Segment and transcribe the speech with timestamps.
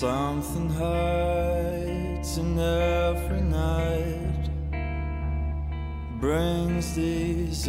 [0.00, 4.44] Something hides in every night.
[6.18, 7.68] Brings desire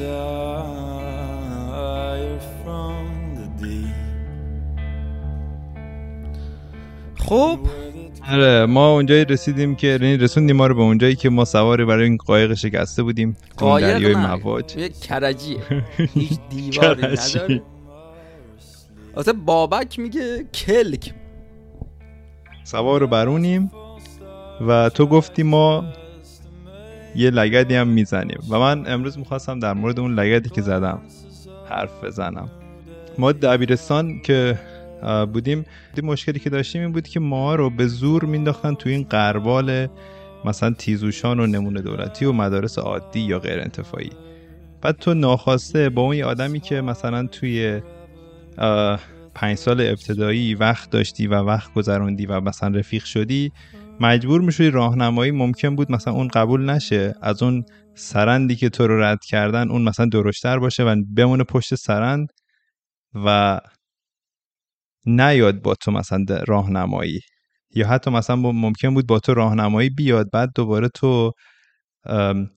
[2.64, 3.96] from the deep.
[7.16, 7.60] خب
[8.32, 12.04] آره ما اونجایی رسیدیم که یعنی رسوندیم ما رو به اونجایی که ما سواری برای
[12.04, 14.36] این قایق شکسته بودیم قایق دریای نه.
[14.36, 14.78] مواج.
[14.78, 15.60] یه کرجیه.
[16.14, 17.40] هیچ دیواری کرجی.
[17.40, 17.62] نداره.
[19.18, 21.14] اصلا بابک میگه کلک.
[22.64, 23.72] سوار رو برونیم
[24.68, 25.86] و تو گفتی ما
[27.16, 28.40] یه لگدی هم می‌زنیم.
[28.50, 31.02] و من امروز می‌خواستم در مورد اون لگدی که زدم
[31.70, 32.50] حرف بزنم.
[33.18, 34.60] ما دبیرستان که
[35.34, 39.04] بودیم دی مشکلی که داشتیم این بود که ما رو به زور مینداختن تو این
[39.04, 39.88] قربال
[40.46, 44.10] مثلا تیزوشان و نمونه دولتی و مدارس عادی یا غیر انتفاعی.
[44.82, 47.82] بعد تو ناخواسته با اون آدمی که مثلا توی
[49.36, 53.52] پنج سال ابتدایی وقت داشتی و وقت گذروندی و مثلا رفیق شدی
[54.00, 57.64] مجبور می‌شدی راهنمایی ممکن بود مثلا اون قبول نشه از اون
[57.96, 62.28] سرندی که تو رو رد کردن اون مثلا درشتر باشه و بمونه پشت سرند
[63.14, 63.60] و
[65.06, 67.20] نیاد با تو مثلا راهنمایی.
[67.76, 71.32] یا حتی مثلا ممکن بود با تو راهنمایی بیاد بعد دوباره تو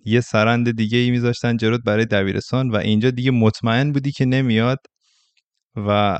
[0.04, 4.78] یه سرند دیگه ای میذاشتن جلوت برای دبیرستان و اینجا دیگه مطمئن بودی که نمیاد
[5.76, 6.18] و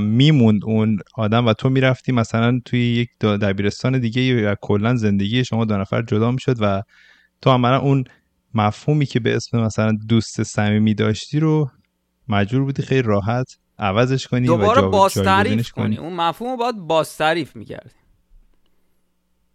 [0.00, 5.64] میموند اون آدم و تو می‌رفتی مثلا توی یک دبیرستان دیگه و کلا زندگی شما
[5.64, 6.82] دو نفر جدا می‌شد و
[7.42, 8.04] تو عملا اون
[8.54, 11.70] مفهومی که به اسم مثلا دوست صمیمی داشتی رو
[12.28, 15.96] مجبور بودی خیلی راحت عوضش کنی و دوباره جا- باز تعریف کنی.
[15.98, 17.90] اون مفهوم رو باید باز تعریف می‌کردی.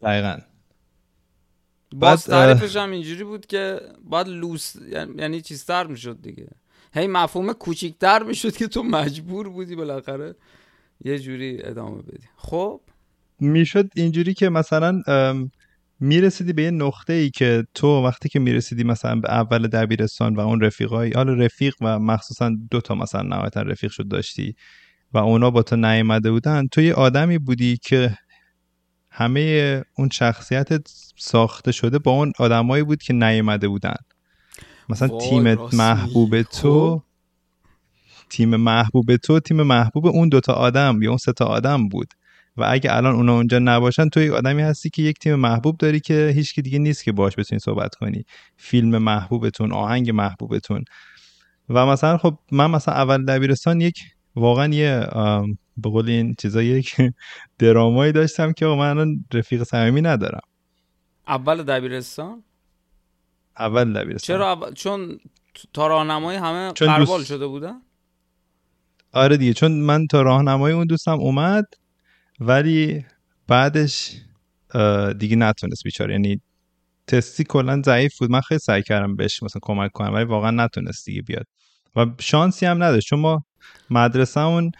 [0.02, 0.38] دقیقا.
[1.96, 6.48] باز بعد، اه، تعریفش هم اینجوری بود که باید لوس یعنی یعنی چیزتر می‌شد دیگه.
[6.96, 10.36] هی مفهوم کوچیکتر می‌شد که تو مجبور بودی بالاخره
[11.06, 12.28] یه جوری ادامه بدی.
[12.38, 12.82] خب؟
[13.40, 15.02] می‌شد اینجوری که مثلا
[16.00, 20.40] می‌رسیدی به یه نقطه ای که تو وقتی که می‌رسیدی مثلا به اول دبیرستان و
[20.40, 24.56] اون رفیقای حالا رفیق و مخصوصا دو تا مثلا نهایتا رفیق شد داشتی
[25.14, 28.18] و اونا با تو نیومده بودن تو یه آدمی بودی که
[29.12, 30.68] همه اون شخصیت
[31.18, 33.96] ساخته شده با اون آدمایی بود که نیومده بودن.
[34.90, 36.44] مثلا تیم محبوب میگی.
[36.44, 37.04] تو خب.
[38.30, 42.08] تیم محبوب تو تیم محبوب اون دوتا آدم یا اون سه تا آدم بود.
[42.58, 46.00] و اگه الان اونا اونجا نباشن تو یک آدمی هستی که یک تیم محبوب داری
[46.00, 48.24] که هیچکی دیگه نیست که باش بتونی صحبت کنی.
[48.58, 50.84] فیلم محبوبتون آهنگ محبوبتون.
[51.70, 54.00] و مثلا خب من مثلا اول دبیرستان یک
[54.36, 55.08] واقعا یه
[55.78, 56.96] به قول این چیزا یک
[57.60, 60.42] درامایی داشتم که من الان رفیق صمیمی ندارم.
[61.28, 62.44] اول دبیرستان؟
[63.60, 64.74] اول دبیرستان چرا اول...
[64.74, 65.20] چون
[65.74, 67.82] تا راهنمایی همه قربال دوست- شده بودن
[69.12, 71.66] آره دیگه چون من تا راهنمای اون دوستم اومد
[72.40, 73.06] ولی
[73.48, 74.12] بعدش
[75.18, 76.14] دیگه نتونست بیچاره.
[76.14, 76.42] یعنی
[77.08, 78.32] تستی کلا ضعیف بود.
[78.32, 81.46] من خیلی سعی کردم بهش مثلا کمک کنم ولی واقعا نتونست دیگه بیاد.
[81.96, 83.08] و شانسی هم نداشت.
[83.08, 83.46] چون ما
[83.90, 84.72] مدرسهمون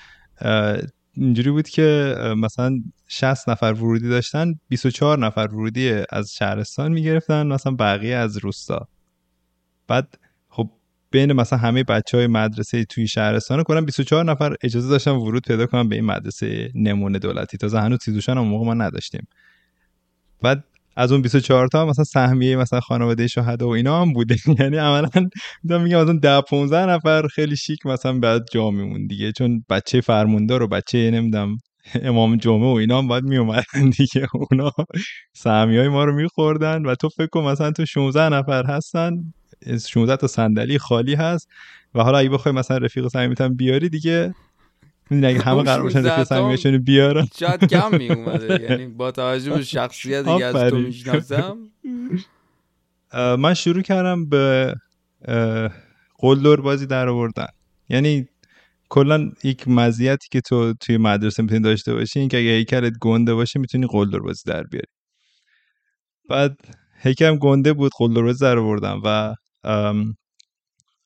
[0.42, 0.78] اه،
[1.18, 7.76] اینجوری بود که مثلا 60 نفر ورودی داشتن 24 نفر ورودی از شهرستان می‌گرفتن مثلا
[7.80, 8.88] بقیه از روستا.
[9.88, 10.18] بعد
[10.50, 10.70] خب
[11.12, 15.66] بین مثلا همه بچه های مدرسه توی شهرستان کلا 24 نفر اجازه داشتن ورود پیدا
[15.66, 17.58] کنن به این مدرسه نمونه دولتی.
[17.58, 19.28] تازه هنوز تیزوشان هم موقع ما نداشتیم.
[20.42, 20.64] بعد
[20.96, 24.36] از اون 24 تا مثلا سهمیه مثلا خانواده شهدا و اینا هم بوده.
[24.60, 25.10] یعنی عملا
[25.64, 29.32] میگم میگم مثلا 10 15 نفر خیلی شیک مثلا بعد جا میمون دیگه.
[29.32, 31.58] چون بچه فرموندار و بچه نمی‌دونم
[32.02, 34.28] امام جمعه و اینا هم باید می اومدن دیگه.
[34.52, 34.72] اونا
[35.34, 39.12] سهمی های ما رو میخوردن و تو فکر کن مثلا تو 16 نفر هستن
[39.88, 41.48] 16 تا صندلی خالی هست
[41.96, 44.34] و حالا اگه بخوای مثلا رفیق صمیمیت هم بیاری دیگه
[45.10, 49.12] می‌دونی اگه همه قرار باشن 16 رفیق صمیمیشون بیارن؟ شاید کم می اومده یعنی با
[49.12, 50.78] توجه به شخصیتی که از تو.
[50.78, 51.58] می‌شناسم.
[53.14, 54.76] من شروع کردم به
[56.18, 57.48] قلدر بازی در آوردن.
[57.90, 58.28] یعنی
[58.90, 63.34] کلا یک مزیتی که تو توی مدرسه می‌تونی داشته باشی این که اگه هیکلت گنده
[63.34, 64.88] باشه می‌تونی قلدر بازی در بیاری.
[66.30, 66.58] بعد
[67.02, 69.36] هیکلم گنده بود قلدر بازی در آوردم و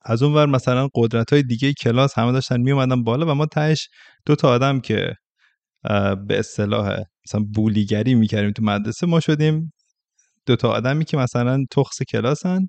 [0.05, 3.89] از اون ور مثلا قدرت های دیگه کلاس همه داشتن میومدن بالا و ما تهش
[4.25, 5.15] دو تا آدم که
[6.27, 9.73] به اصطلاح مثلا بولیگری می‌کردیم تو مدرسه ما شدیم
[10.45, 12.67] دو تا آدمی که مثلا تخص کلاسن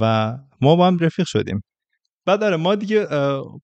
[0.00, 1.60] و ما با هم رفیق شدیم.
[2.26, 3.06] بعد داره ما دیگه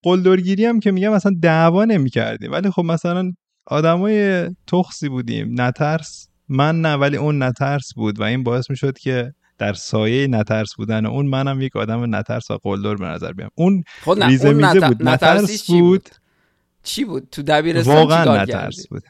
[0.03, 2.53] قلدرگیری هم که میگم مثلا دعوا نمی‌کردیم.
[2.53, 3.33] ولی خب مثلا
[3.67, 5.61] آدمای تخصی بودیم.
[5.61, 10.75] نترس من نه ولی اون نترس بود و این باعث می‌شد که در سایه نترس
[10.76, 13.50] بودن اون منم یک آدم نترس و قلدر به نظر بیام.
[13.55, 14.84] اون خب نه ریزه اون میزه نت...
[14.84, 15.08] بود.
[15.08, 16.08] نترس چی بود؟
[16.82, 19.02] چی بود؟ تو دبیرستان واقعا نترس بود.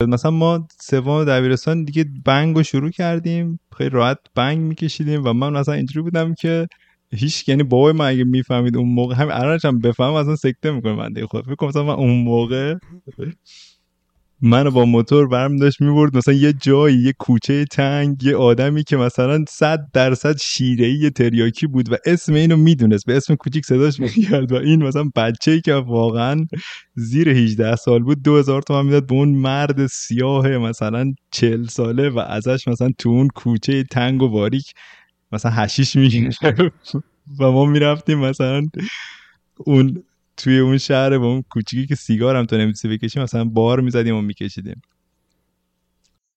[0.00, 3.60] مثلا ما سوم دبیرستان دیگه بنگ رو شروع کردیم.
[3.78, 6.66] خیلی راحت بنگ میکشیدیم و من مثلا اینجوری بودم که
[7.12, 10.92] هیچ یعنی بابای من اگه می‌فهمید اون موقع همین الانش هم بفهم اصلا سکته می‌کنه
[10.92, 12.74] من خود فکر کنم مثلا من اون موقع
[14.42, 18.96] منو با موتور برم داشت می‌برد مثلا یه جایی یه کوچه تنگ یه آدمی که
[18.96, 23.06] مثلا صد درصد شیره یه تریاکی بود و اسم اینو می‌دونست.
[23.06, 26.46] به اسم کوچیک صداش می‌کرد و این مثلا بچه ای که واقعا
[26.94, 32.18] زیر 18 سال بود 2000 تومن می‌داد به اون مرد سیاه مثلا 40 ساله و
[32.18, 34.72] ازش مثلا تو اون کوچه تنگ و باریک
[35.32, 36.72] مثلا هشیش می‌گیره
[37.40, 38.62] و ما می‌رفتیم مثلا
[39.58, 40.02] اون
[40.42, 44.16] توی اون شهر با اون کوچیکی که سیگار هم تو نمی‌تونی بکشیم مثلا بار می‌زدیم
[44.16, 44.80] و میکشیدیم.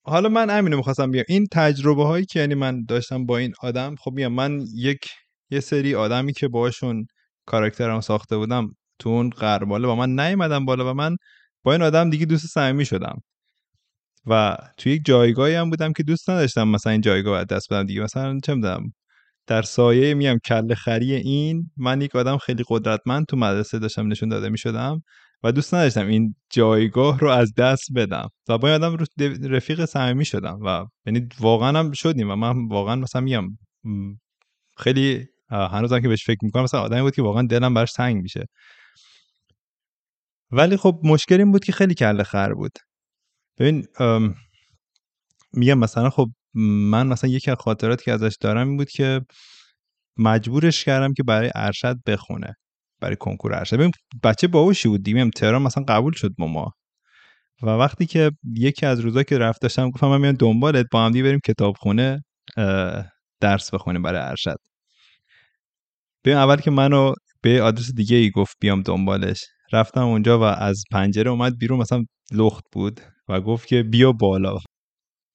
[0.06, 3.96] حالا من امینو می‌خواستم بیام این تجربه هایی که یعنی من داشتم با این آدم
[3.96, 5.00] خب میام من یک
[5.50, 7.06] یه سری آدمی که باشون
[7.46, 8.68] کاراکترم ساخته بودم
[9.00, 11.16] تو اون قرباله با من نیومدم بالا و من
[11.64, 13.18] با این آدم دیگه دوست صمیمی شدم.
[14.26, 18.02] و توی یک جایگاهی هم بودم که دوست نداشتم مثلا این جایگاه دست بدم دیگه.
[18.02, 18.94] مثلا چه می‌دونم
[19.48, 24.30] در سایه میم کل خری این من یک آدم خیلی قدرتمند تو مدرسه داشتم نشون
[24.30, 25.04] داده می شدم
[25.44, 28.98] و دوست نداشتم این جایگاه رو از دست بدم و با آدم
[29.44, 33.58] رفیق صمیمی شدم و یعنی واقعا هم شدیم و من واقعا مثلا میام
[34.78, 38.46] خیلی هنوزم که بهش فکر می‌کنم مثلا آدمی بود که واقعا دلم براش تنگ میشه.
[40.52, 42.72] ولی خب مشکل این بود که خیلی کل خر بود.
[43.60, 43.88] ببین
[45.54, 49.22] میگم مثلا خب من مثلا یکی از خاطراتی که ازش دارم این بود که
[50.18, 52.56] مجبورش کردم که برای ارشد بخونه
[53.02, 53.76] برای کنکور ارشد.
[53.76, 53.92] ببین
[54.24, 55.30] بچه باهوشی بود دیگه.
[55.30, 56.72] تهران مثلا قبول شد با ما.
[57.64, 61.12] و وقتی که یکی از روزا که رفت داشتم گفتم من میام دنبالت با هم
[61.12, 62.24] دیگه بریم کتابخونه
[63.42, 64.58] درس بخونیم برای ارشد.
[66.26, 69.46] ببین اول که منو به آدرس دیگه ای گفت بیام دنبالش.
[69.74, 74.58] رفتم اونجا و از پنجره اومد بیرون مثلا لخت بود و گفت که بیا بالا.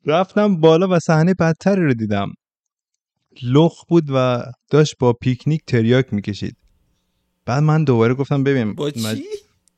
[0.06, 2.32] رفتم بالا و صحنه بدتری رو دیدم.
[3.42, 6.56] لخ بود و داشت با پیکنیک تریاک می‌کشید.
[7.46, 9.24] بعد من دوباره گفتم ببین با چی؟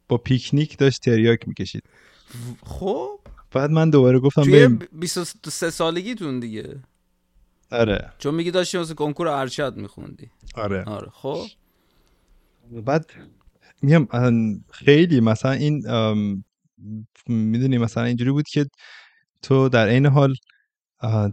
[0.09, 1.83] با پیکنیک داشت تریاک می‌کشید.
[2.67, 3.21] خب.
[3.53, 4.89] بعد من دوباره گفتم توی ببین.
[4.93, 6.77] 23 سالگیتون دیگه.
[7.71, 8.13] آره.
[8.19, 10.31] چون میگی داشتی واسه کنکور ارشد میخوندی.
[10.55, 10.85] آره.
[10.85, 11.47] آره خب.
[12.85, 13.11] بعد
[13.83, 14.07] میگم
[14.71, 15.83] خیلی مثلا این
[17.27, 18.67] می‌دونی مثلا اینجوری بود که
[19.43, 20.35] تو در این حال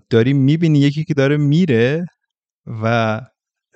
[0.10, 2.06] داری می‌بینی یکی که داره میره
[2.84, 3.22] و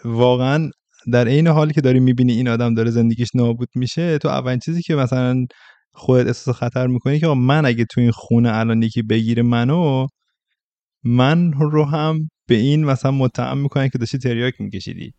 [0.06, 0.70] واقعا
[1.12, 4.82] در این حالی که داری می‌بینی این آدم داره زندگیش نابود میشه تو اولین چیزی
[4.82, 5.46] که مثلا
[5.94, 10.08] خودت احساس خطر می‌کنی که من اگه تو این خونه الان یکی بگیره منو
[11.04, 15.14] من رو هم به این مثلا متهم می‌کنن که داشتی تریاک میکشیدی.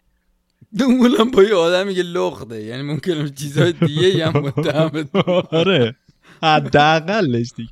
[0.81, 5.09] اونم با یه آدمی که لخته یعنی ممکنه چیزهای دیگه هم متهم
[5.51, 5.97] آره
[6.43, 7.71] حداقلش دیگه.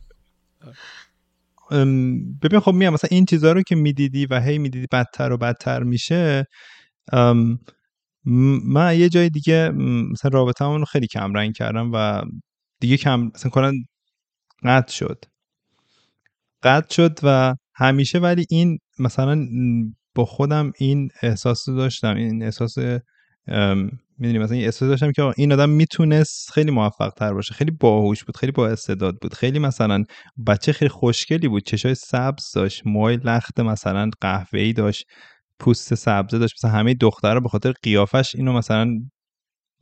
[2.43, 5.83] ببین خب میام مثلا این چیزها رو که می‌دیدی و هی می‌دیدی بدتر و بدتر
[5.83, 6.47] میشه
[8.65, 9.71] من یه جای دیگه
[10.13, 12.23] مثلا رابطه رو خیلی کم رنگ کردم و
[12.81, 13.73] دیگه کم مثلا کلا
[14.65, 15.25] قطع شد.
[16.63, 19.47] قطع شد و همیشه ولی این مثلا
[20.15, 22.75] با خودم این احساس داشتم این احساس
[24.21, 28.25] می‌دونی مثلا این احساس داشتم که این آدم می‌تونست خیلی موفق تر باشه خیلی باهوش
[28.25, 30.05] بود خیلی با استعداد بود خیلی مثلا
[30.47, 35.07] بچه خیلی خوشگلی بود چشای سبز داشت موهای لخت مثلا قهوه‌ای داشت
[35.61, 38.89] پوست سبزه داشت مثلا همه دخترها به خاطر قیافش اینو مثلا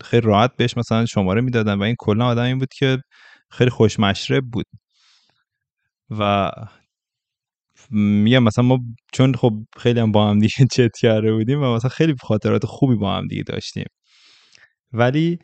[0.04, 2.98] خیلی راحت بهش مثلا شماره می‌دادن و این کلا آدمی بود که
[3.50, 4.66] خیلی خوش مشرب بود.
[6.10, 6.50] و
[7.90, 8.78] میگم مثلا ما
[9.12, 12.96] چون خب خیلی هم با هم دیگه چت کرده بودیم و مثلا خیلی خاطرات خوبی
[12.96, 13.84] با هم دیگه داشتیم.
[14.92, 15.38] ولی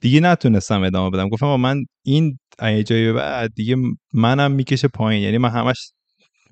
[0.00, 1.28] دیگه نتونستم ادامه بدم.
[1.28, 3.76] گفتم من این جایی بعد دیگه
[4.12, 5.22] منم می‌کشه پایین.
[5.22, 5.92] یعنی من همش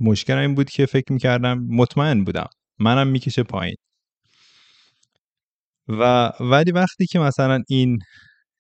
[0.01, 2.49] مشکل این بود که فکر می‌کردم مطمئن بودم.
[2.79, 3.77] منم می‌کشه پایین.
[5.89, 7.99] و ولی وقتی که مثلا این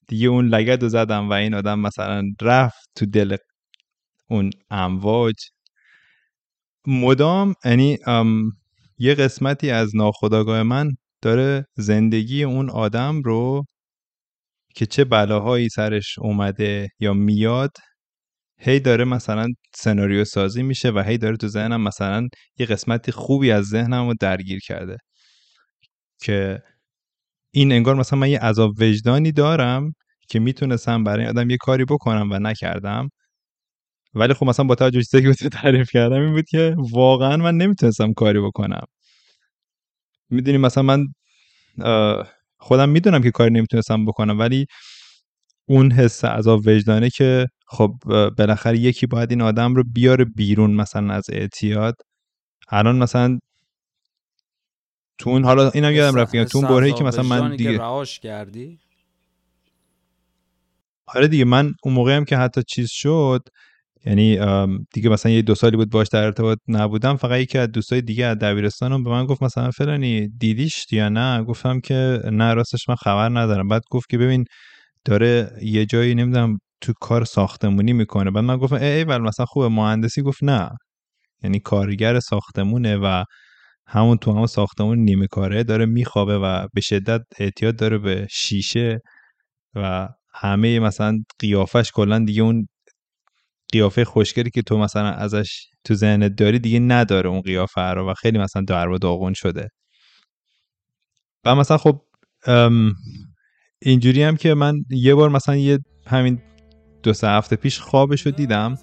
[0.08, 3.37] دیگه اون لگد رو زدم و این آدم مثلا رفت تو دل
[4.28, 5.34] اون امواج
[6.87, 7.99] مدام یعنی
[8.99, 10.90] یه قسمتی از ناخداگاه من
[11.25, 13.64] داره زندگی اون آدم رو
[14.75, 17.71] که چه بلاهایی سرش اومده یا میاد
[18.61, 22.28] هی داره مثلا سناریو سازی میشه و هی داره تو ذهنم مثلا
[22.59, 24.97] یه قسمتی خوبی از ذهنم رو درگیر کرده
[26.23, 26.62] که
[27.54, 29.93] این انگار مثلا من یه عذاب وجدانی دارم
[30.28, 33.09] که می‌تونستم برای آدم یه کاری بکنم و نکردم.
[34.14, 38.12] ولی خب مثلا با توجه چیزی که تعریف کردم این بود که واقعا من نمی‌تونستم
[38.12, 38.85] کاری بکنم.
[40.31, 41.07] می‌دونی مثلا من
[42.59, 44.66] خودم می‌دونم که کاری نمی‌تونستم بکنم ولی
[45.69, 47.95] اون حس عذاب وجدانه که خب
[48.38, 51.95] بالاخره یکی باید این آدم رو بیاره بیرون مثلا از اعتیاد.
[52.69, 53.38] الان مثلا
[55.19, 58.78] تو اون حالا اینم یادم رفت تو اون برهی که مثلا من دیگه رهاش کردی؟
[61.07, 63.49] آره دیگه من اون موقع هم که حتی چیز شد
[64.06, 64.38] یعنی
[64.94, 68.25] دیگه مثلا یه دو سالی بود باش در ارتباط نبودم فقط یکی از دوستای دیگه
[68.26, 72.94] از دبیرستانم به من گفت مثلا فلانی دیدیش یا نه؟ گفتم که نه راستش من
[72.94, 73.68] خبر ندارم.
[73.68, 74.44] بعد گفت که ببین
[75.04, 78.30] داره یه جایی نمی‌دونم تو کار ساختمونی می‌کنه.
[78.30, 79.68] بعد من گفتم ای, ولی مثلا خوبه.
[79.68, 80.70] مهندسی گفت نه.
[81.42, 83.25] یعنی کارگر ساختمونه و
[83.87, 88.99] همون تو همون ساختمون نیمه کاره داره میخوابه و به شدت اعتیاد داره به شیشه
[89.75, 92.66] و همه مثلا قیافش کلا دیگه اون
[93.73, 98.14] قیافه خوشگلی که تو مثلا ازش تو ذهنت داری دیگه نداره اون قیافه رو و
[98.14, 99.68] خیلی مثلا در و داغون شده.
[101.44, 102.00] و مثلا خب
[103.83, 106.42] اینجوری هم که من یه بار مثلا یه همین
[107.02, 108.78] دو سه هفته پیش خوابش رو دیدم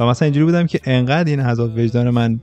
[0.00, 2.40] و مثلا اینجوری بودم که انقدر این عذاب وجدان من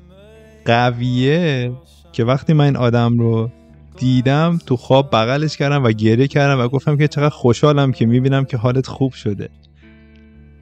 [0.65, 1.72] قویه
[2.12, 3.51] که وقتی من این آدم رو
[3.98, 8.46] دیدم تو خواب بغلش کردم و گریه کردم و گفتم که چقدر خوشحالم که می‌بینم
[8.46, 9.50] که حالت خوب شده.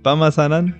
[0.05, 0.73] و مثلا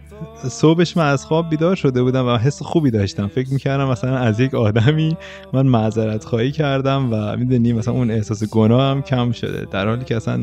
[0.50, 3.28] صبحش من از خواب بیدار شده بودم و حس خوبی داشتم.
[3.28, 5.18] فکر می‌کردم مثلا از یک آدمی
[5.54, 9.68] من معذرت خواهی کردم و می‌دونی مثلا اون احساس گناه هم کم شده.
[9.72, 10.40] در حالی که اصلا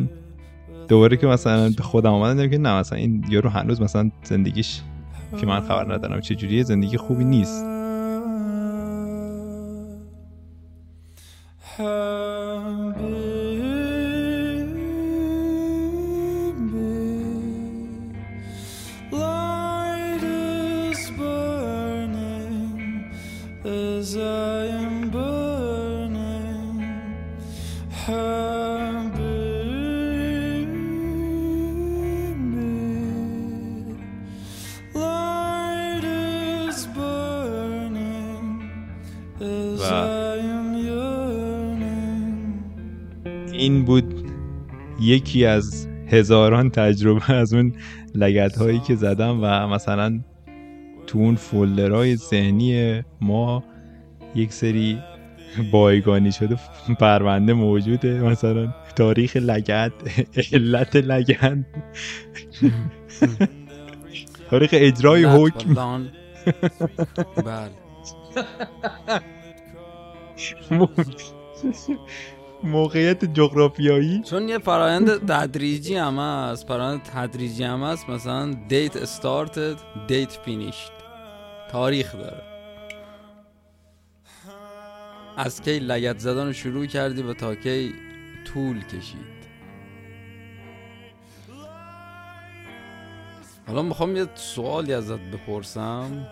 [0.88, 4.80] دوباره که مثلا به خودم آمدم که نه مثلا این یارو هنوز مثلا زندگیش
[5.40, 7.64] که من خبر ندارم چه جوریه زندگی خوبی نیست.
[43.69, 44.15] این بود
[45.01, 47.73] یکی از هزاران تجربه از اون
[48.15, 50.21] لگت هایی که زدم و مثلا
[51.07, 53.65] تو اون فولدرهای ذهنی ما
[54.35, 54.99] یک سری
[55.73, 56.57] بایگانی شده
[57.01, 59.93] پرونده موجوده مثلا تاریخ لگت
[60.53, 61.59] علت لگت
[64.51, 65.75] تاریخ اجرای حکم.
[65.75, 67.71] بله.
[72.62, 74.23] موقعیت جغرافیایی.
[74.23, 79.77] چون یه فرایند تدریجی هم هست فرایند تدریجی هم هست مثلا دیت استارتد
[80.09, 80.93] دیت فینیشد
[81.71, 82.43] تاریخ داره.
[85.37, 87.95] از کی لگت زدن رو شروع کردی و تا کی
[88.55, 89.38] طول کشید؟
[93.67, 96.27] حالا می‌خوام یه سوالی ازت بپرسم.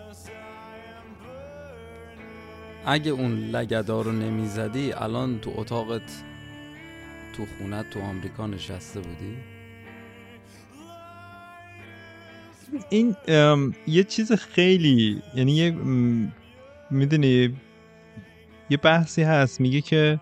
[2.89, 6.23] اگه اون لگدا رو نمی‌زدی الان تو اتاقت
[7.37, 9.37] تو خونت تو آمریکا نشسته بودی؟
[12.89, 13.15] این
[13.87, 15.71] یه چیز خیلی یعنی یه
[16.91, 17.55] می‌دونی
[18.69, 19.61] یه بحثی هست.
[19.61, 20.19] میگه که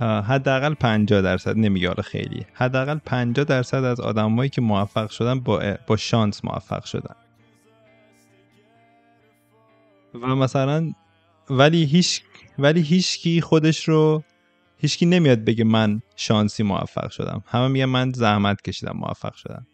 [0.00, 5.76] حداقل 50 درصد نمیگه حالا خیلی حداقل 50 درصد از آدمایی که موفق شدن با
[5.86, 7.16] با شانس موفق شدن.
[10.14, 10.92] و مثلا
[11.50, 12.22] ولی هیچ
[12.58, 14.22] ولی هیچکی خودش رو
[14.78, 17.44] هیچکی نمیاد بگه من شانسی موفق شدم.
[17.46, 19.66] همه میگه من زحمت کشیدم موفق شدم.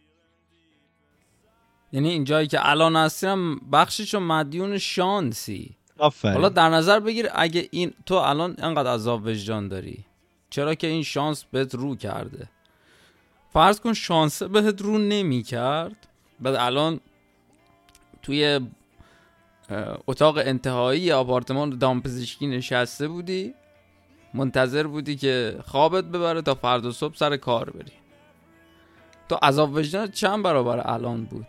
[1.92, 5.76] یعنی این جایی که الان هستیم بخشش مدیون شانسی.
[5.98, 6.34] آفرین.
[6.34, 10.04] حالا در نظر بگیر اگه این تو الان انقدر عذاب وجدان داری
[10.50, 12.48] چرا که این شانس بهت رو کرده؟
[13.52, 16.06] فرض کن شانس بهت رو نمی کرد
[16.40, 17.00] بعد الان
[18.22, 18.60] توی
[20.06, 23.54] اتاق انتهایی آپارتمان دامپزشکی نشسته بودی؟
[24.34, 27.92] منتظر بودی که خوابت ببره تا فردا صبح سر کار بری.
[29.28, 31.46] تو عذاب وجدان چند برابر الان بود؟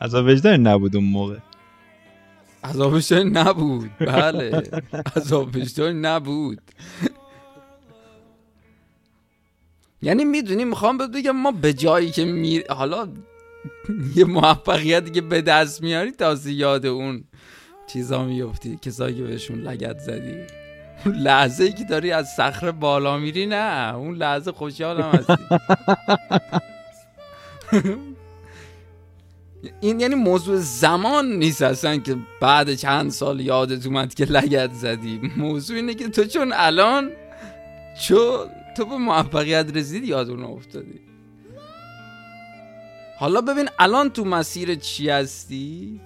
[0.00, 1.36] عذاب وجدان نبود اون موقع.
[2.64, 3.90] عذاب وجدان نبود.
[4.00, 4.62] بله
[5.16, 6.60] عذاب وجدان نبود.
[10.02, 13.08] یعنی می‌دونی می‌خوام بگم ما به جایی که می حالا
[14.16, 17.24] یه موفقیتی که به دست میاری تازه یاد اون
[17.86, 18.78] چیزا میفتی.
[18.82, 20.34] کسایی که بهشون لگت زدی.
[21.06, 23.94] اون لحظه ای که داری از صخره بالا میری نه.
[23.94, 25.44] اون لحظه خوشحالم هستی.
[29.80, 35.20] این یعنی موضوع زمان نیست اصلا که بعد چند سال یادت اومد که لگت زدی.
[35.36, 37.10] موضوع اینه که تو چون الان
[38.02, 38.46] چون
[38.76, 41.07] تو به موفقیت رسیدی یاد اون افتادی.
[43.18, 46.00] حالا ببین الان تو مسیر چی هستی؟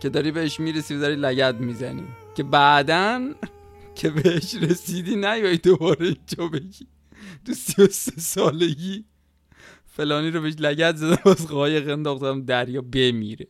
[0.00, 2.04] که داری بهش می‌رسی و داری لگد می‌زنی.
[2.34, 3.34] که بعدا
[3.98, 6.86] که بهش رسیدی نیایی دوباره اینجا بگی.
[7.44, 9.04] تو سی و سه سالگی
[9.86, 13.46] فلانی رو بهش لگد زدم از قایق انداختم دریا بمیره.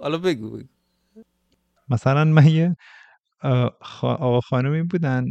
[0.00, 0.68] حالا بگو بگو.
[1.88, 2.76] مثلا من یه
[4.02, 5.24] آقا خانمی بودن.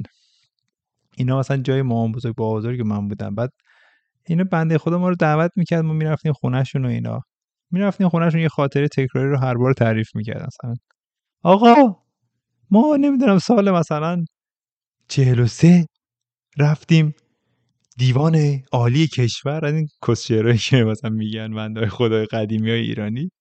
[1.17, 3.35] اینا مثلا جای مامان بزرگ با بزرگ من بودن.
[3.35, 3.53] بعد
[4.25, 7.21] اینا بنده خدا ما رو دعوت می‌کرد ما می‌رفتیم خونهشون و اینا.
[7.71, 10.75] می‌رفتیم خونهشون یه خاطره تکراری رو هر بار تعریف می‌کرد مثلا.
[11.43, 11.95] آقا
[12.71, 14.25] ما نمی‌دونم سال مثلا
[15.07, 15.85] چهل و سه
[16.57, 17.15] رفتیم
[17.97, 19.65] دیوان عالی کشور.
[19.65, 23.31] از این کسچرهایی که مثلا میگن بنده خدای قدیمی های ایرانی.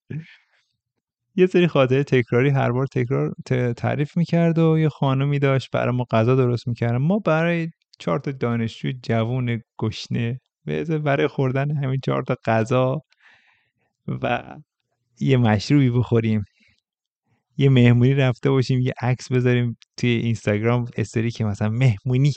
[1.35, 3.33] یه سری خاطره تکراری هر بار تکرار
[3.77, 6.91] تعریف می‌کرد و یه خانمی داشت برای ما غذا درست می‌کرد.
[6.93, 7.69] ما برای
[7.99, 13.01] چهار تا دانشجو جوون گشنه برای خوردن همین چهار تا غذا
[14.07, 14.55] و
[15.19, 16.43] یه مشروبی بخوریم.
[17.57, 22.33] یه مهمونی رفته باشیم یه عکس بذاریم توی اینستاگرام استوری که مثلا مهمونی.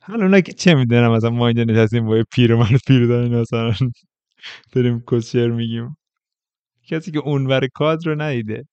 [0.00, 3.74] حالا اونا که چه می‌دونم مثلا ما اینجا نشستیم با یه پیرمرد پیردن مثلا
[4.72, 5.96] داریم کسشر میگیم.
[6.88, 8.64] کسی که اونور کادر رو ندیده.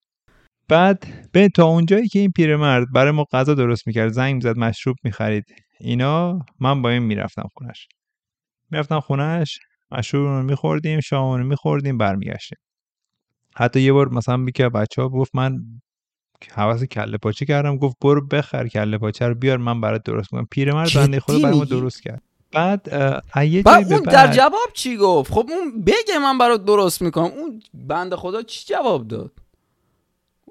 [0.68, 4.98] بعد به تا اونجایی که این پیرمرد برای ما غذا درست می‌کرد زنگ می‌زد مشروب
[5.03, 5.44] می‌خرید
[5.80, 7.88] اینا من با این می‌رفتم خونش.
[8.72, 9.60] می‌رفتم خونش
[9.91, 12.58] مشروب رو میخوردیم شام رو میخوردیم برمیگشتیم.
[13.56, 15.60] حتی یه بار مثلا میگه بچه ها گفت من
[16.51, 20.48] حواس کله پاچه کردم گفت برو بخر کله پاچه رو بیار من برات درست می‌کنم.
[20.51, 22.22] پیرمرد بنده خدا جدی برای ما؟ درست کرد.
[22.51, 22.94] بعد یه
[23.41, 27.24] جایی بعد اون در جواب چی گفت؟ خب اون بگه من برات درست می‌کنم.
[27.24, 29.32] اون بنده خدا چی جواب داد؟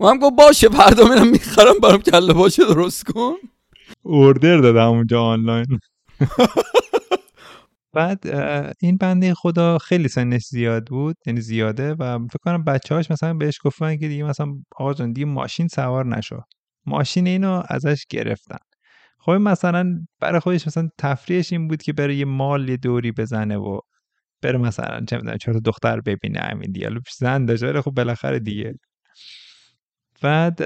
[0.00, 3.34] اون هم گفت باشه فردا میرم می‌خرم برام کله باشه درست کن.
[4.02, 5.66] اوردر دادم اونجا آنلاین.
[7.94, 8.26] بعد
[8.80, 13.34] این بنده خدا خیلی سنش زیاد بود یعنی زیاده و فکر کنم بچه هاش مثلا
[13.34, 16.40] بهش گفتن که دیگه مثلا آقا جان دیگه ماشین سوار نشو.
[16.86, 18.58] ماشین اینو ازش گرفتن.
[19.18, 23.56] خب مثلا برای خودش مثلا تفریحش این بود که بره یه مال یه دوری بزنه
[23.56, 23.80] و
[24.42, 28.38] بره مثلا چه می‌دونم چهار تا دختر ببینه همین دیگه زن داشته ولی خب بالاخره
[28.38, 28.74] دیگه.
[30.22, 30.62] بعد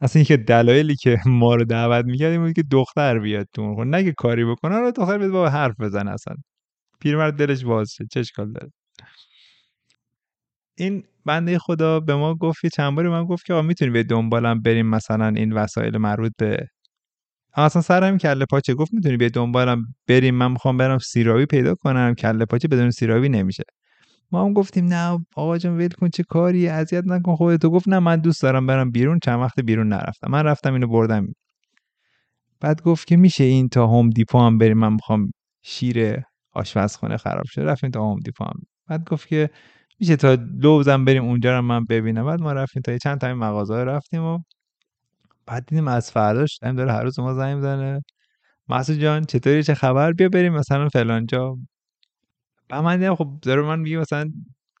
[0.00, 3.80] اصلا اینکه دلایلی که ما رو دعوت می‌کرد این بود که دختر بیاد تو خب
[3.82, 6.34] نگه کاری بکنه رو دختر بیاد با حرف بزنه اصلا.
[7.00, 8.72] پیرمرد دلش باز شه چه اشکال داره؟
[10.78, 14.02] این بنده خدا به ما گفت یه چند باری من گفت که آقا می‌تونی به
[14.02, 16.68] دنبالم بریم مثلا این وسایل مربوط به
[17.56, 18.74] اصلا سر همین کله پاچه.
[18.74, 20.34] گفت می‌تونی به دنبالم بریم.
[20.34, 22.14] من می‌خوام برم سیراوی پیدا کنم.
[22.14, 23.64] کله پاچه بدون سیراوی نمیشه.
[24.32, 27.70] ما هم گفتیم نه آقا جان ول کن چه کاری اذیت نکن خودتو.
[27.70, 29.18] گفت نه من دوست دارم برم بیرون.
[29.24, 30.30] چند وقت بیرون نرفتم.
[30.30, 31.26] من رفتم اینو بردم.
[32.60, 35.30] بعد گفت که میشه این تا هوم دیپو هم بریم من می‌خوام
[35.62, 38.60] شیر آشپزخونه خراب شده رفتیم تا هوم دیپو هم.
[38.88, 39.50] بعد گفت که
[40.00, 42.26] میشه تا لوزم بریم اونجا رو من ببینم.
[42.26, 44.38] بعد ما رفتیم تا چند تا مغازه رفتیم و
[45.46, 48.02] بعد دیدیم از فرداش هم داره هر روز ما زنگ می‌زنه.
[48.68, 51.26] مسعود جان چطوری؟ چه خبر؟ بیا بریم مثلا فلان
[52.68, 54.32] بعد من دیدم خب داره من میگه مثلا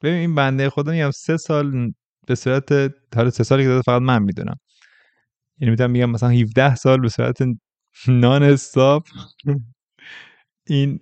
[0.02, 1.92] ببین این بنده خدا میگم سه سال
[2.26, 2.72] به صورت
[3.16, 4.56] حالا سه سالی که فقط من می‌دونم.
[5.58, 7.38] یعنی می‌تونم میگم مثلا 17 سال به صورت
[8.08, 9.02] نان استاپ
[10.66, 10.98] این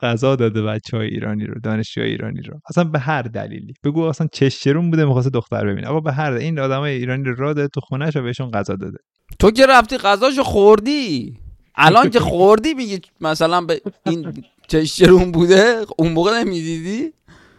[0.00, 2.60] غذا داده بچه های ایرانی رو دانشجوی ایرانی رو.
[2.68, 3.74] اصلا به هر دلیلی.
[3.84, 5.86] بگو اصلا چشرون بوده می‌خواسته دختر ببینه.
[5.86, 6.42] آقا به هر دلیل.
[6.42, 8.98] این آدم ایرانی رو را داده تو خونهش بهشون غذا داده.
[9.38, 11.38] تو که رفتی غذاشو خوردی.
[11.74, 17.12] الان که خوردی میگی مثلا به این چشرون بوده؟ اون موقع نمی‌دیدی؟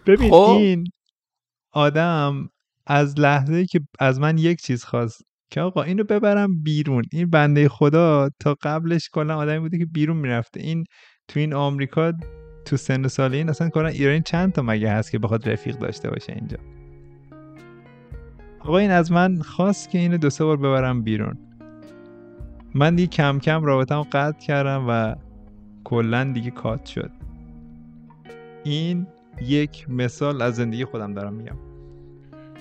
[0.06, 0.36] ببین خب.
[0.36, 0.84] این
[1.74, 2.50] آدم
[2.86, 7.04] از لحظه که از من یک چیز خواست که آقا اینو ببرم بیرون.
[7.12, 10.60] این بنده خدا تا قبلش کلا آدمی بوده که بیرون می‌رفته.
[10.60, 10.84] این
[11.28, 12.14] تو این آمریکا
[12.66, 15.78] تو سن و سال این اصلا کلا ایرانی چند تا مگه هست که بخواد رفیق
[15.78, 16.58] داشته باشه اینجا؟
[18.60, 21.38] آقا این از من خواست که اینو دو سه بار ببرم بیرون.
[22.74, 25.16] من دیگه کم کم رابطم قطع کردم و
[25.88, 27.12] کلا دیگه کات شد.
[28.64, 29.08] این
[29.42, 31.56] یک مثال از زندگی خودم دارم میگم.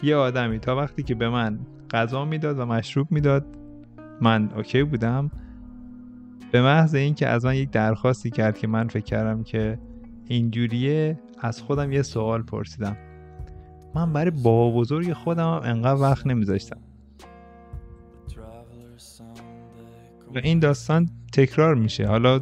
[0.02, 1.58] یه آدمی تا وقتی که به من
[1.90, 3.44] غذا می‌داد و مشروب می‌داد
[4.20, 5.30] من اوکی بودم.
[6.52, 9.78] به محض اینکه از من یک درخواستی کرد که من فکر کردم که
[10.26, 12.96] اینجوریه از خودم یه سوال پرسیدم.
[13.94, 16.78] من برای بابا بزرگ خودم هم انقدر وقت نمیذاشتم.
[20.34, 22.06] و این داستان تکرار میشه.
[22.06, 22.40] حالا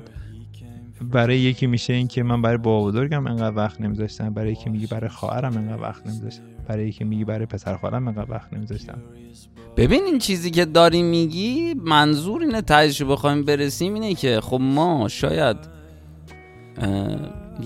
[1.02, 4.34] برای یکی میشه این که من برای بابا بزرگم انقدر وقت نمیذاشتم.
[4.34, 6.42] برای یکی میگی برای خواهرم انقدر وقت نمیذاشتم.
[6.68, 8.98] برای یکی میگی برای پسر خالم انقدر وقت نمیذاشتم.
[9.76, 12.62] ببین این چیزی که داری میگی منظور اینه
[13.00, 15.56] رو بخوایم برسیم اینه که خب ما شاید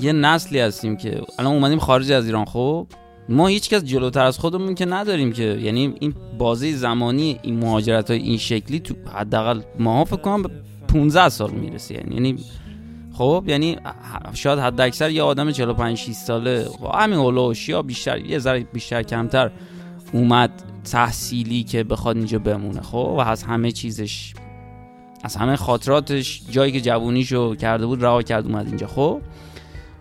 [0.01, 2.87] یه نسلی هستیم که الان اومدیم خارج از ایران خب؟
[3.29, 8.11] ما هیچ کس جلوتر از خودمون که نداریم که یعنی این بازه زمانی این مهاجرت
[8.11, 10.51] های این شکلی تو حداقل ماها فکر کنم به
[10.89, 11.95] 15 سال می‌رسه.
[11.95, 12.37] یعنی
[13.19, 13.77] خب یعنی
[14.35, 16.65] شاید حد اکثر یه آدم 45 6 ساله.
[16.65, 19.51] خب همین هولوش یا بیشتر یه ذره بیشتر کمتر
[20.13, 22.81] اومد تحصیلی که بخواد اینجا بمونه.
[22.81, 24.35] خب و از همه چیزش
[25.25, 28.87] از همه خاطراتش جایی که جوونیشو کرده بود رها کرد اومد اینجا.
[28.87, 29.21] خب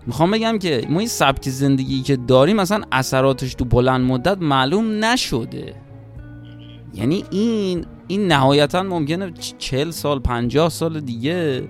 [0.07, 5.05] می‌خوام بگم که ما این سبک زندگی که داریم مثلا اثراتش تو بلند مدت معلوم
[5.05, 5.75] نشده.
[6.93, 11.63] یعنی این این نهایتا ممکنه چ- چهل سال پنجاه سال دیگه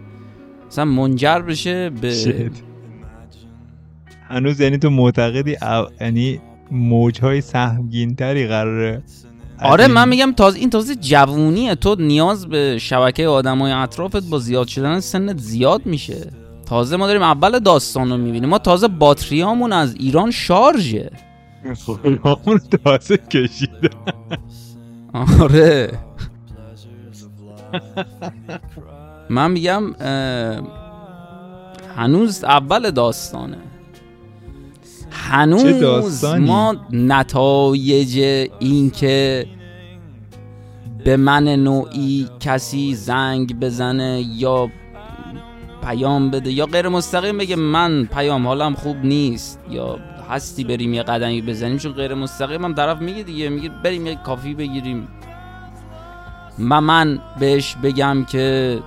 [0.67, 2.51] مثلا منجر بشه به شit.
[4.29, 6.39] هنوز یعنی تو معتقدی او- یعنی
[6.71, 9.01] موجهای سهمگین تری قراره
[9.61, 11.75] آره من میگم تازه این تازه جوونیه.
[11.75, 16.31] تو نیاز به شبکه آدمای اطرافت با زیاد شدن سنت زیاد میشه.
[16.65, 18.49] تازه ما داریم اول داستان رو می‌بینیم.
[18.49, 21.11] ما تازه باتریامون از ایران شارژه.
[21.85, 23.89] خودمون تازه کشیده.
[25.13, 25.89] آره.
[29.29, 29.93] من میگم
[31.95, 33.57] هنوز اول داستانه
[35.11, 38.19] هنوز؟ ما نتایج
[38.59, 39.45] این که
[41.05, 44.69] به من نوعی کسی زنگ بزنه یا
[45.83, 51.03] پیام بده یا غیر مستقیم بگه من پیام حالم خوب نیست یا هستی بریم یه
[51.03, 55.07] قدمی بزنیم چون غیر مستقیم هم طرف میگه دیگه میگه بریم یه کافی بگیریم
[56.69, 58.79] و من بهش بگم که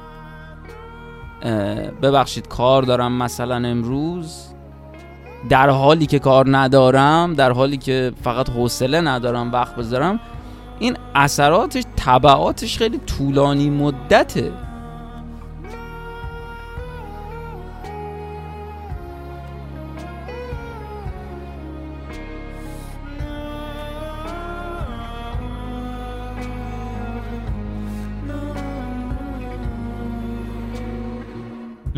[2.03, 4.47] ببخشید کار دارم مثلا امروز.
[5.49, 10.21] در حالی که کار ندارم در حالی که فقط حوصله ندارم وقت بذارم
[10.79, 14.53] این اثراتش تبعاتش خیلی طولانی مدته.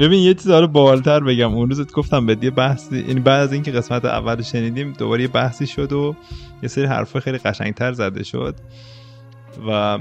[0.02, 1.54] ببین یه چیز حالا بالتر بگم.
[1.54, 5.28] اون روزت گفتم به یه بحثی یعنی بعد از اینکه قسمت اول شنیدیم دوباره یه
[5.28, 6.16] بحثی شد و
[6.62, 8.54] یه سری حرفای خیلی قشنگتر زده شد.
[9.68, 9.98] و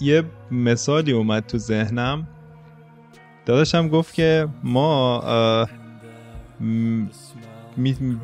[0.00, 2.26] یه مثالی اومد تو ذهنم.
[3.46, 5.24] داداشم گفت که ما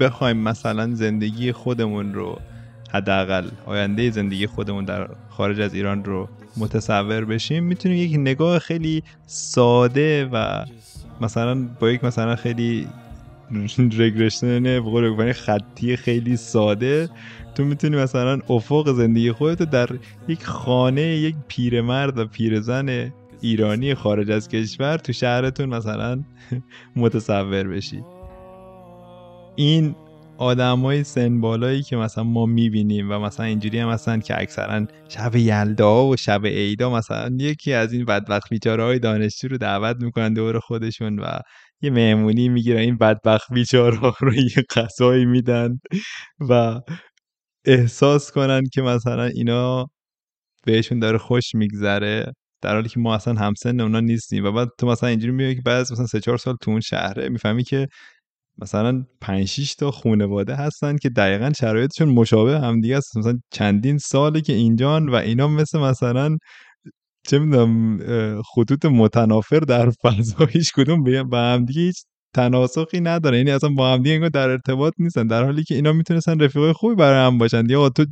[0.01, 2.39] بخوایم مثلا زندگی خودمون رو
[2.93, 7.65] حداقل آینده زندگی خودمون در خارج از ایران رو متصور بشیم.
[7.65, 10.65] می‌تونیم یک نگاه خیلی ساده و
[11.21, 12.87] مثلا با یک مثلا خیلی
[13.79, 17.11] رگرشن به قول روانی خطی خیلی ساده
[17.55, 19.89] تو می‌تونی مثلا افق زندگی خودتو در
[20.29, 26.21] یک خانه یک پیرمرد و پیرزن ایرانی خارج از کشور تو شهرتون مثلا
[26.97, 28.05] متصور بشی.
[29.57, 29.95] این
[30.41, 34.87] آدم های سن بالایی که مثلا ما می‌بینیم و مثلا اینجوری هم هستن که اکثرا
[35.09, 39.97] شب یلدا و شب عیدا مثلا یکی از این بدبخت بیچاره های دانشجو رو دعوت
[40.03, 41.27] می‌کنن دور خودشون و
[41.83, 45.81] یه مهمونی می‌گیرن این بدبخت بیچاره ها رو یه غذایی میدن
[46.51, 46.81] و
[47.65, 49.87] احساس کنن که مثلا اینا
[50.67, 54.87] بهشون داره خوش میگذره در حالی که ما اصلا همسن اونا نیستیم و بعد تو
[54.87, 57.89] مثلا اینجوری می‌بینی که بعد مثلا سه چهار سال تو اون شهره می‌فهمی که
[58.63, 63.17] مثلا 5 6 تا خانواده هستن که دقیقا شرایطشون مشابه هم دیگه است.
[63.17, 66.37] مثلا چندین ساله که اینجان و اینا مثل مثلا
[67.29, 67.99] چه می‌دونم
[68.55, 71.97] خطوط متنافر در فضا هیچ کدوم به هم دیگه هیچ
[72.35, 73.39] تناسقی نداره.
[73.39, 76.95] یعنی اصلا با هم دیگه در ارتباط نیستن در حالی که اینا می‌تونستن رفیقای خوبی
[76.95, 77.71] برای هم باشن.
[77.71, 78.07] یا تو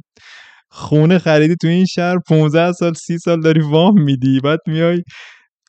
[0.70, 5.02] خونه خریدی تو این شهر 15 سال 30 سال داری وام میدی بعد میای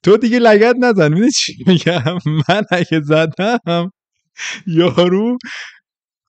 [0.04, 1.10] تو دیگه لگت نزن.
[1.13, 2.18] می‌دونی چی میگم؟
[2.50, 3.92] من اگه زدم
[4.67, 5.38] یارو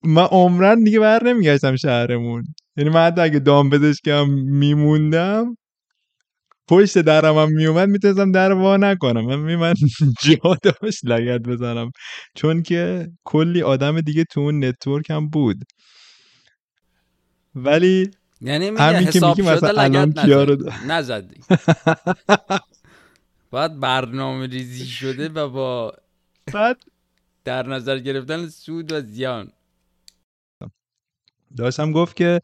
[0.04, 2.44] من عمرن دیگه بر نمیگشتم شهرمون.
[2.76, 5.56] یعنی من حتی اگه دام پزشکم میموندم
[6.68, 9.26] پشت درم هم میومد می‌تونستم در وا نکنم.
[9.26, 9.74] من می من
[10.22, 11.90] جا داشت لگد بزنم.
[12.34, 15.56] چون که کلی آدم دیگه تو اون network هم بود.
[17.54, 20.86] ولی یعنی میگه همین که حساب شده مثلا الان لگد کیا رو نزدی.
[20.86, 21.40] نزدی.
[23.50, 25.92] باید برنامه ریزی شده و با
[26.52, 26.76] بعد
[27.44, 29.52] در نظر گرفتن سود و زیان.
[31.56, 32.40] داشتم گفت که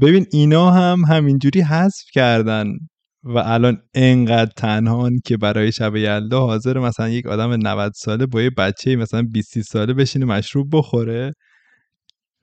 [0.00, 2.78] ببین اینا هم همینجوری حذف کردن
[3.22, 8.42] و الان انقدر تنهان که برای شب یلدا حاضر مثلا یک آدم 90 ساله با
[8.42, 11.32] یه بچه مثلا 20 ساله بشینه مشروب بخوره.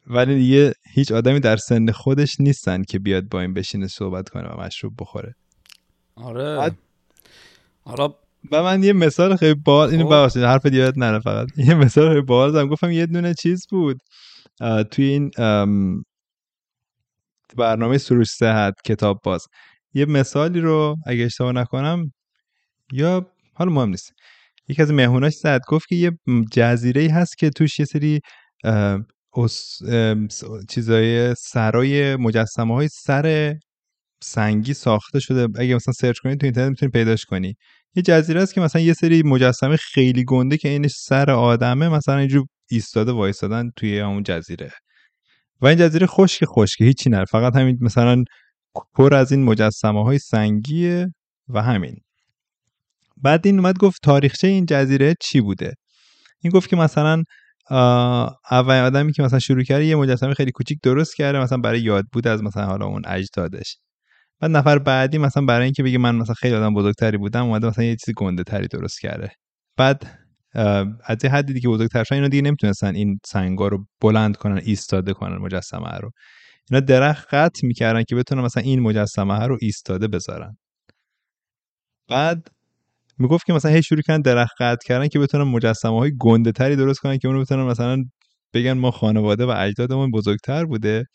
[0.07, 4.47] ولی دیگه هیچ آدمی در سن خودش نیستن که بیاد با این بشینه صحبت کنه
[4.49, 5.35] و مشروب بخوره.
[6.15, 6.75] آره.
[7.81, 8.13] حالا
[8.51, 10.09] و من یه مثال خیلی باحال اینو خب.
[10.09, 11.47] ببخشید حرف دیگه نره فقط.
[11.67, 13.97] یه مثال خیلی باحال زدم گفتم یه دونه چیز بود.
[14.91, 16.03] توی این ام،
[17.57, 19.47] برنامه سروش صحت کتاب باز.
[19.93, 22.11] یه مثالی رو اگه اشتباه نکنم
[22.93, 24.13] یا حالا مهم نیست.
[24.67, 26.11] یکی از مهموناش زد گفت که یه
[26.51, 28.19] جزیره ای هست که توش یه سری
[30.69, 33.55] چیزای سرای مجسمه های سر
[34.23, 35.47] سنگی ساخته شده.
[35.61, 37.55] اگه مثلا سرچ کنید تو اینترنت می‌تونی پیداش کنی.
[37.95, 42.17] یه جزیره است که مثلا یه سری مجسمه خیلی گنده که اینش سر آدمه مثلا
[42.17, 44.71] اینجور ایستاده وایستادن توی اون جزیره.
[45.61, 48.23] و این جزیره خشک خشک هیچی نه فقط همین مثلا
[48.93, 51.13] پر از این مجسمه های سنگیه
[51.47, 51.95] و همین.
[53.17, 55.73] بعد این اومد گفت تاریخچه این جزیره چی بوده؟
[56.41, 57.23] این گفت که مثلا
[58.51, 62.05] اولین آدمی که مثلا شروع کرده یه مجسمه خیلی کوچیک درست کرده مثلا برای یاد
[62.13, 63.77] بود از مثلا حالا اون اجدادش.
[64.39, 67.85] بعد نفر بعدی مثلا برای اینکه بگه من مثلا خیلی آدم بزرگتری بودم اومده مثلا
[67.85, 69.31] یه چیز گنده تری درست کرده.
[69.77, 70.19] بعد
[71.05, 75.13] از یه حدی که بزرگتر شدن اینا دیگه نمی‌تونستن این سنگا رو بلند کنن ایستاده
[75.13, 76.11] کنن مجسمه رو.
[76.71, 80.57] اینا درخت قطع می‌کردن که بتونن مثلا این مجسمه رو ایستاده بذارن.
[82.09, 82.47] بعد
[83.17, 86.75] می‌گفت که مثلا هی شروع کردن درخت قطع کردن که بتونن مجسمه های گنده تری
[86.75, 88.03] درست کنن که اونو بتونن مثلا
[88.53, 91.05] بگن ما خانواده و اجدادمون بزرگتر بوده.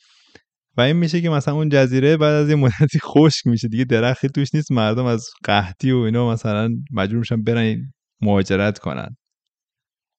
[0.76, 3.68] و این میشه که مثلا اون جزیره بعد از یه مدتی خشک میشه.
[3.68, 7.76] دیگه درختی توش نیست مردم از قحطی و اینا مثلا مجبور میشن برن
[8.20, 9.16] مهاجرت کنن.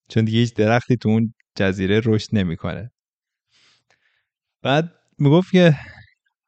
[0.09, 2.91] چون دیگه هیچ درختی تو اون جزیره رشد نمی‌کنه.
[4.63, 5.75] بعد می‌گفت که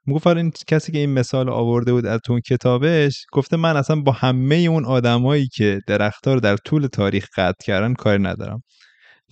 [0.06, 3.78] می‌گفت آره این کسی که این مثال آورده بود از تو اون کتابش گفته من
[3.78, 8.64] اصلا با همه اون آدمایی که درختها رو در طول تاریخ قطع کردن کاری ندارم.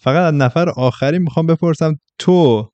[0.01, 2.70] فقط از نفر آخری می‌خوام بپرسم تو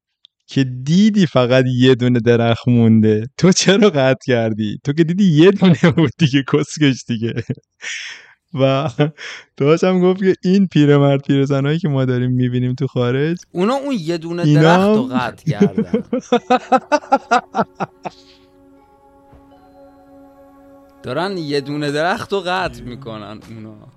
[0.47, 3.27] که دیدی فقط یه دونه درخت مونده.
[3.37, 7.33] تو چرا قطع کردی؟ تو که دیدی یه دونه بود دیگه کسکش دیگه.
[8.53, 8.89] و
[9.57, 14.17] داشتم گفت که این پیرمرد پیرزنایی که ما داریم می‌بینیم تو خارج اونا اون یه
[14.17, 16.03] دونه اینا درخت رو هم- قطع کردن.
[21.03, 23.87] دارن یه دونه درخت رو قطع می‌کنن اونا.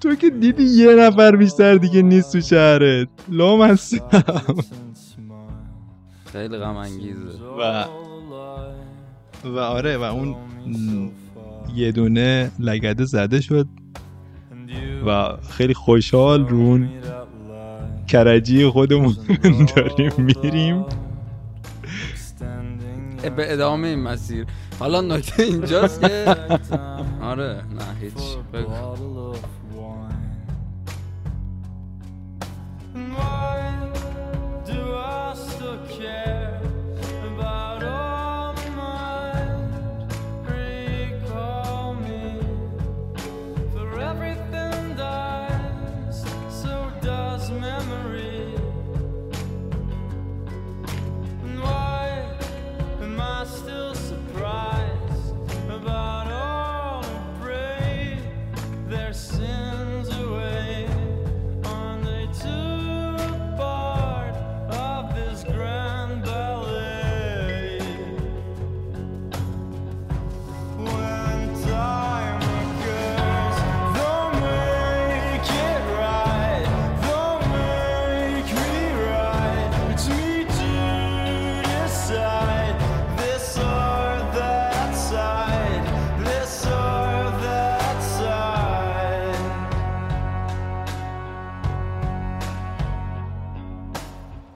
[0.00, 4.24] تو که دیدی یه نفر بیشتر دیگه نیست تو شهرت لام هستم.
[6.32, 7.84] خیلی غم انگیزه و.
[9.44, 10.36] و آره و اون.
[11.74, 13.66] یه دونه لگده زده شد
[15.06, 16.88] و خیلی خوشحال رون
[18.08, 19.16] کرجی خودمون
[19.76, 20.84] داریم میریم
[23.36, 24.46] به ادامه این مسیر
[24.78, 26.36] حالا نکته اینجاست که
[27.22, 29.34] آره نه هیچ بگو.
[33.18, 33.47] more.